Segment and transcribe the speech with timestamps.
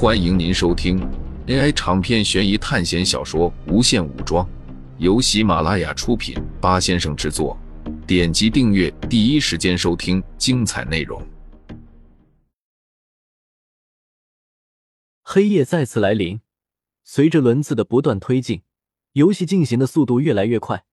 [0.00, 0.96] 欢迎您收听
[1.48, 4.46] AI 长篇悬疑探险小说《无限武装》，
[4.98, 7.58] 由喜马拉雅出品，八先生制作。
[8.06, 11.20] 点击订阅，第一时间收听精彩内容。
[15.24, 16.40] 黑夜再次来临，
[17.02, 18.62] 随着轮子的不断推进，
[19.14, 20.84] 游戏进行的速度越来越快。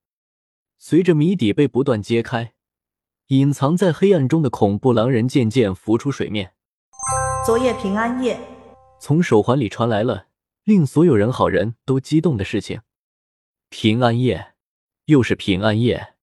[0.80, 2.54] 随着谜底被不断揭开，
[3.28, 6.54] 隐藏在黑暗中的恐怖狼人渐渐浮出水面。
[7.46, 8.40] 昨夜平安夜，
[9.00, 10.28] 从手环里传来了
[10.64, 12.82] 令所有人好人都激动的事情。
[13.70, 14.56] 平安夜，
[15.06, 16.16] 又是平安夜。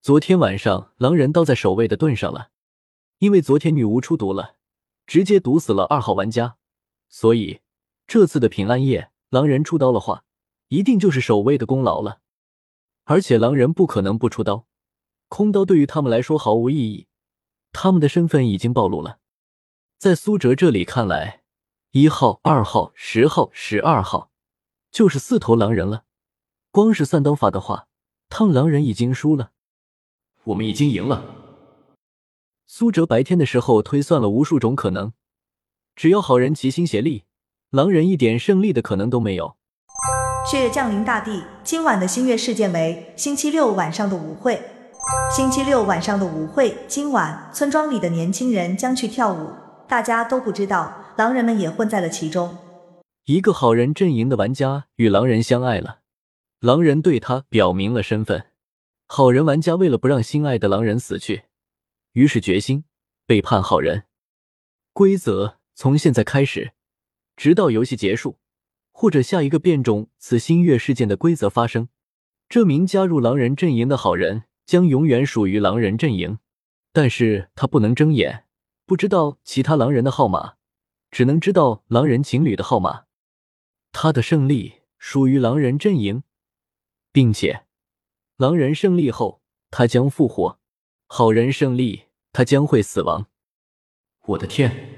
[0.00, 2.50] 昨天晚上，狼人刀在守卫的盾上了，
[3.18, 4.56] 因为昨天女巫出毒了，
[5.06, 6.56] 直接毒死了二号玩家，
[7.08, 7.60] 所以
[8.06, 10.24] 这次的平安夜，狼人出刀的话，
[10.68, 12.20] 一定就是守卫的功劳了。
[13.04, 14.66] 而且狼人不可能不出刀，
[15.28, 17.06] 空刀对于他们来说毫无意义，
[17.72, 19.18] 他们的身份已经暴露了。
[19.98, 21.37] 在苏哲这里看来，
[21.92, 24.28] 一号、二号、十号、十二号，
[24.90, 26.02] 就是四头狼人了。
[26.70, 27.86] 光是算刀法的话，
[28.28, 29.52] 他们狼人已经输了。
[30.44, 31.24] 我们已经赢了。
[32.66, 35.14] 苏哲白天的时候推算了无数种可能，
[35.96, 37.24] 只要好人齐心协力，
[37.70, 39.56] 狼人一点胜利的可能都没有。
[40.50, 44.62] 血月降临大地，今晚的新月事件为星期六晚上的舞会。
[45.34, 49.50] 星期六晚上的舞会，今晚村庄里的年轻人将去跳舞，
[49.88, 52.56] 大家都不知道，狼人们也混在了其中。
[53.24, 56.02] 一个好人阵营的玩家与狼人相爱了，
[56.60, 58.46] 狼人对他表明了身份。
[59.08, 61.46] 好人玩家为了不让心爱的狼人死去，
[62.12, 62.84] 于是决心
[63.26, 64.04] 背叛好人。
[64.92, 66.70] 规则从现在开始，
[67.34, 68.38] 直到游戏结束，
[68.92, 71.88] 或者下一个变种此新月事件的规则发生，
[72.48, 76.38] 这名加入狼人阵营的好人将永远属于狼人阵营。
[76.92, 78.44] 但是他不能睁眼，
[78.86, 80.54] 不知道其他狼人的号码，
[81.10, 83.04] 只能知道狼人情侣的号码。
[83.92, 86.22] 他的胜利属于狼人阵营，
[87.12, 87.64] 并且。
[88.36, 90.58] 狼人胜利后，他将复活；
[91.06, 93.26] 好人胜利，他将会死亡。
[94.26, 94.94] 我的天！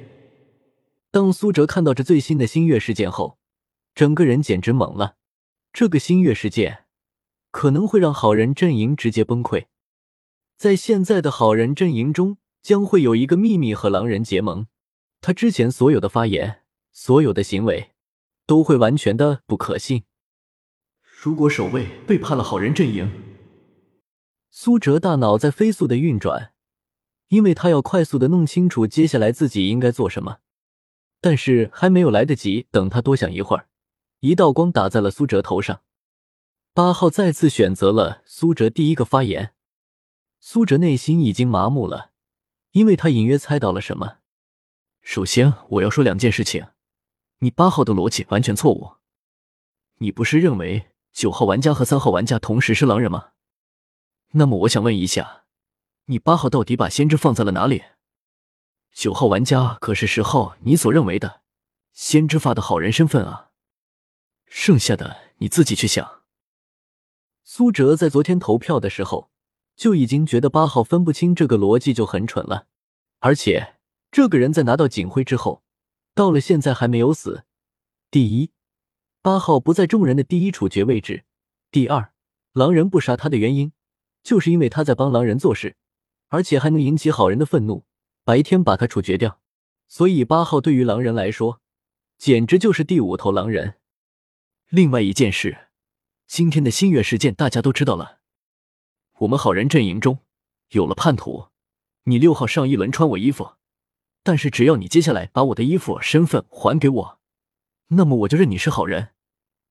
[1.10, 3.38] 当苏哲看到这最新的星月事件后，
[3.94, 5.16] 整个人简直懵了。
[5.72, 6.84] 这个星月事件
[7.50, 9.66] 可能会让好人阵营直接崩溃。
[10.56, 14.66] 在现在的好人阵营中，将会有一个秘密和狼人结盟。
[15.20, 17.92] 他之前所有的发言、所有的行为，
[18.46, 20.04] 都会完全的不可信。
[21.22, 23.10] 如果守卫背叛了好人阵营，
[24.50, 26.52] 苏哲大脑在飞速的运转，
[27.28, 30.38] 因为他要快速的弄清楚接下来自己应该做什么。
[31.20, 33.68] 但是还没有来得及等他多想一会儿，
[34.20, 35.82] 一道光打在了苏哲头上。
[36.72, 39.52] 八号再次选择了苏哲第一个发言。
[40.38, 42.12] 苏哲内心已经麻木了，
[42.72, 44.19] 因为他隐约猜到了什么。
[45.02, 46.68] 首先，我要说两件事情：
[47.38, 48.96] 你八号的逻辑完全错误。
[49.96, 53.30] 你不是认为九号玩家和三号玩家同时是狼人吗？
[54.32, 55.44] 那么我想问一下，
[56.06, 57.82] 你八号到底把先知放在了哪里？
[58.92, 61.42] 九号玩家可是十号你所认为的
[61.92, 63.50] 先知发的好人身份啊，
[64.46, 66.22] 剩下的你自己去想。
[67.42, 69.30] 苏哲在昨天投票的时候
[69.74, 72.66] 就已经觉得八号分不清这个逻辑就很蠢了，
[73.18, 73.76] 而且
[74.10, 75.62] 这个人在拿到警徽之后，
[76.14, 77.44] 到了现在还没有死。
[78.10, 78.50] 第一，
[79.22, 81.24] 八号不在众人的第一处决位置；
[81.70, 82.12] 第二，
[82.52, 83.72] 狼人不杀他的原因。
[84.22, 85.76] 就是因为他在帮狼人做事，
[86.28, 87.86] 而且还能引起好人的愤怒，
[88.22, 89.40] 白天把他处决掉。
[89.88, 91.62] 所以八号对于狼人来说，
[92.18, 93.76] 简直就是第五头狼人。
[94.68, 95.68] 另外一件事，
[96.26, 98.18] 今天的新月事件大家都知道了。
[99.20, 100.18] 我们好人阵营中
[100.72, 101.48] 有了叛徒，
[102.04, 103.54] 你六号上一轮穿我衣服，
[104.22, 107.18] 但是只要你接下来把我的衣服身份还给我，
[107.88, 109.14] 那么我就认你是好人，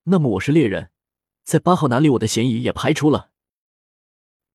[0.04, 0.90] 那么我是猎人，
[1.44, 3.32] 在八号哪里我的嫌疑也排除了。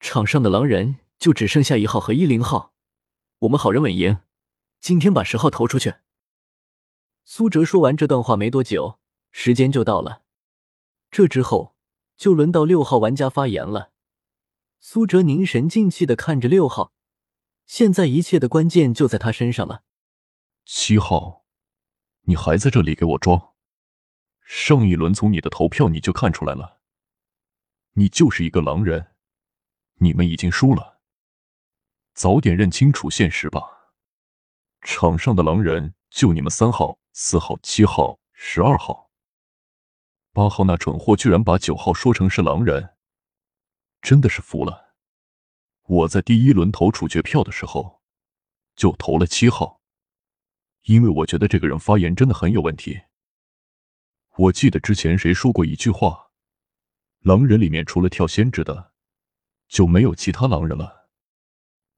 [0.00, 2.72] 场上的狼人就只剩下一号和一零号，
[3.40, 4.18] 我们好人稳赢。
[4.80, 5.94] 今天把十号投出去。
[7.24, 8.98] 苏哲说完这段话没多久，
[9.30, 10.22] 时间就到了。
[11.10, 11.74] 这之后
[12.16, 13.92] 就轮到六号玩家发言了。
[14.80, 16.92] 苏哲凝神静气的看着六号，
[17.66, 19.84] 现在一切的关键就在他身上了。
[20.64, 21.44] 七号，
[22.22, 23.52] 你还在这里给我装？
[24.44, 26.80] 上一轮从你的投票你就看出来了，
[27.94, 29.12] 你就是一个狼人。
[29.98, 31.00] 你们已经输了，
[32.12, 33.92] 早点认清楚现实吧。
[34.82, 39.10] 场上的狼人就你们三号、四号、七号、十二号，
[40.32, 42.96] 八号那蠢货居然把九号说成是狼人，
[44.02, 44.83] 真的是服了。
[45.86, 48.00] 我在第一轮投处决票的时候
[48.74, 49.82] 就投了七号，
[50.84, 53.02] 因为我觉得这个人发言真的很有问题。
[54.36, 56.30] 我记得之前谁说过一句话
[57.20, 58.92] ：“狼人里面除了跳仙芝的，
[59.68, 61.10] 就没有其他狼人了。”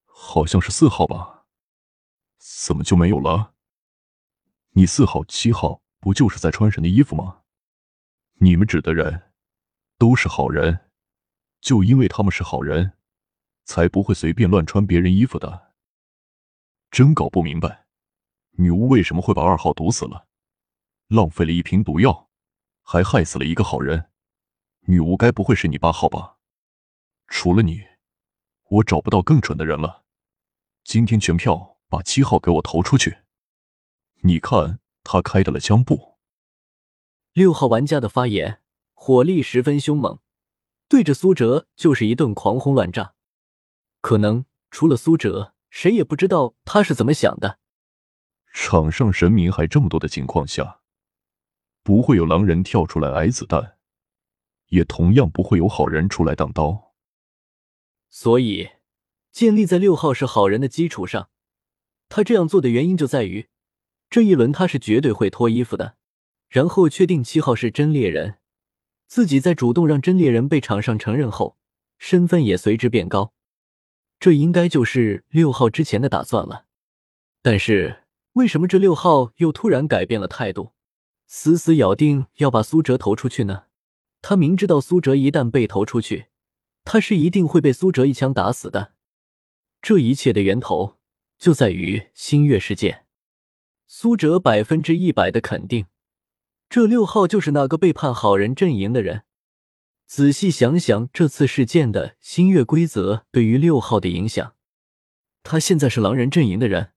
[0.05, 1.47] 好像是四号吧？
[2.39, 3.55] 怎么就没有了？
[4.71, 7.43] 你四号、七号不就是在穿神的衣服吗？
[8.41, 9.33] 你们指的人
[9.97, 10.91] 都是好人，
[11.61, 12.93] 就因为他们是好人，
[13.67, 15.75] 才不会随便乱穿别人衣服的。
[16.91, 17.85] 真搞不明白。
[18.53, 20.29] 女巫为什么会把二号毒死了？
[21.09, 22.31] 浪费了一瓶毒药，
[22.81, 24.11] 还害死了一个好人。
[24.87, 26.39] 女巫该不会是你八号吧？
[27.27, 27.83] 除了你，
[28.69, 30.05] 我找不到更蠢的人了。
[30.85, 33.19] 今天全票把七号给我投出去。
[34.23, 36.17] 你看他开的了枪不？
[37.33, 38.63] 六号玩家的发言
[38.95, 40.21] 火力十分凶猛，
[40.89, 43.16] 对着苏哲就是一顿狂轰乱炸。
[44.07, 47.59] 可能除了苏哲，谁也不知道他是怎么想的。
[48.55, 50.79] 场上神明还这么多的情况下，
[51.83, 53.79] 不会有狼人跳出来挨子弹，
[54.69, 56.95] 也同样不会有好人出来挡刀。
[58.09, 58.69] 所以，
[59.33, 61.29] 建立在六号是好人的基础上，
[62.09, 63.49] 他这样做的原因就在于，
[64.09, 65.97] 这一轮他是绝对会脱衣服的，
[66.49, 68.39] 然后确定七号是真猎人，
[69.09, 71.59] 自己再主动让真猎人被场上承认后，
[71.99, 73.33] 身份也随之变高。
[74.19, 76.65] 这应该就是六号之前的打算了，
[77.43, 78.03] 但是。
[78.37, 80.73] 为什么这六号又突然改变了态度，
[81.27, 83.63] 死死咬定要把苏哲投出去呢？
[84.21, 86.27] 他明知道苏哲一旦被投出去，
[86.85, 88.93] 他是一定会被苏哲一枪打死的。
[89.81, 90.99] 这一切的源头
[91.39, 93.07] 就在于星月事件。
[93.87, 95.87] 苏哲百分之一百的肯定，
[96.69, 99.23] 这六号就是那个背叛好人阵营的人。
[100.07, 104.55] 仔细想想这次事件的星月规则对于六号的影响，
[105.43, 106.93] 他现在是狼人阵营的人。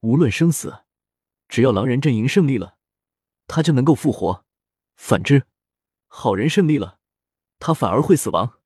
[0.00, 0.84] 无论生死，
[1.48, 2.76] 只要狼人阵营胜利了，
[3.46, 4.44] 他就能够复活；
[4.94, 5.46] 反之，
[6.06, 6.98] 好人胜利了，
[7.58, 8.58] 他反而会死亡。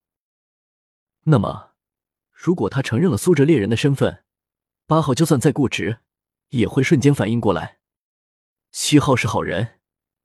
[1.25, 1.75] 那么，
[2.33, 4.25] 如果他承认了苏哲猎人的身份，
[4.89, 6.01] 八号就算再固执，
[6.49, 7.79] 也会瞬间反应过来。
[8.73, 9.79] 七号是好人，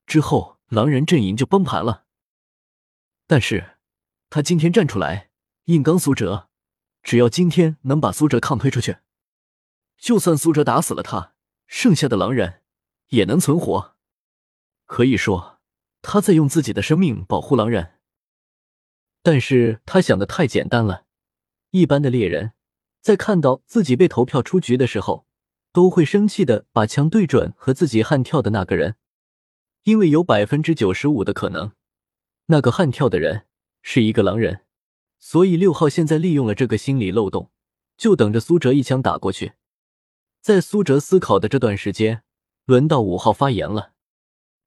[0.07, 2.02] 之后狼人阵营就崩盘了。
[3.25, 3.77] 但是，
[4.29, 5.29] 他今天站出来
[5.65, 6.49] 硬刚苏哲，
[7.01, 8.97] 只要今天能把苏哲抗推出去。
[9.97, 11.33] 就算苏哲打死了他，
[11.67, 12.61] 剩下的狼人
[13.09, 13.95] 也能存活。
[14.85, 15.61] 可以说，
[16.01, 17.93] 他在用自己的生命保护狼人。
[19.21, 21.05] 但是他想的太简单了。
[21.71, 22.51] 一般的猎人，
[23.01, 25.25] 在看到自己被投票出局的时候，
[25.71, 28.97] 都会生气的把枪对准和自己悍跳的那个人，
[29.83, 31.71] 因为有百分之九十五的可能，
[32.47, 33.47] 那个悍跳的人
[33.81, 34.65] 是一个狼人。
[35.19, 37.49] 所以六号现在利用了这个心理漏洞，
[37.95, 39.53] 就等着苏哲一枪打过去。
[40.41, 42.23] 在苏哲思考的这段时间，
[42.65, 43.93] 轮到五号发言了。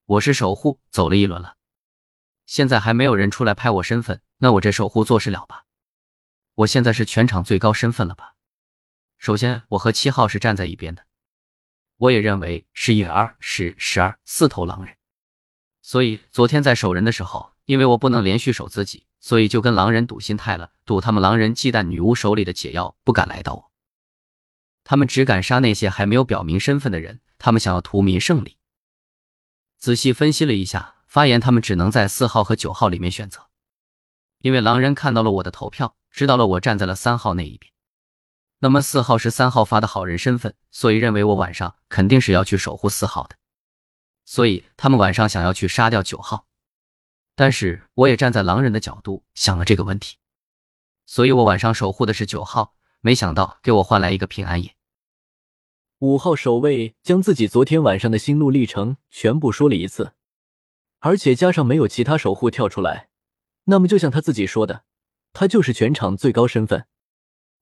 [0.06, 1.56] 我是守护，走了一轮了，
[2.46, 5.67] 现在还没有人出来拍我身份，那我这守护做事了吧？
[6.55, 8.37] 我现在是全场最高身份了吧？
[9.19, 11.05] 首先，我和七号是站在一边的，
[11.99, 14.96] 我也认为是一二是十二四头狼人，
[15.82, 23.71] 所以昨天在守人的时候，因为我不能连续守自己，所以就跟狼人赌心态了，赌他们狼人忌惮女巫手里的解药，不敢来到我。
[24.85, 28.57] 他们只敢杀那些还没有表明身份的人，他们想要图名胜利。
[29.79, 33.49] 仔细分析了一下，发言他们只能在四号和九号里面选择，
[34.39, 37.73] 因为狼人看到了我的投票，知道了我站在了三号那一边。
[38.61, 43.37] 那么四号是三号发的好人身份，所以认为我晚上肯定是要去守护四号的，
[44.25, 46.46] 所以他们晚上想要去杀掉九号。
[47.36, 50.16] 但是我也站在狼人的角度想了这个问题，
[51.05, 54.74] 所以我晚上守护的是九号，没想到给我换来一个平安夜。
[55.98, 60.14] 五号守卫将自己昨天晚上的心路历程全部说了一次，
[61.00, 63.10] 而且加上没有其他守护跳出来，
[63.64, 64.84] 那么就像他自己说的，
[65.34, 66.86] 他就是全场最高身份。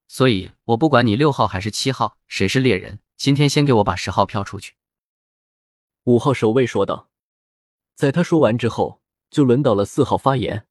[0.07, 4.75] 所以我不管你六号还是七号，谁是猎人，今天先给我把十号票出去。
[6.05, 7.11] 五号守卫说道。
[7.95, 9.01] 在他说完之后，
[9.35, 10.65] 就轮到了四号发言。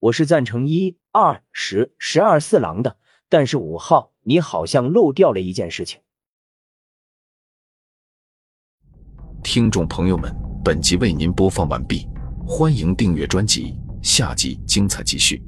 [0.00, 2.98] 我是赞成一二十十二四郎的，
[3.30, 5.98] 但是五号你好像漏掉了一件事情。
[9.42, 10.30] 听众朋友们，
[10.62, 12.06] 本集为您播放完毕，
[12.46, 15.42] 欢迎订阅专辑，下集精彩继续。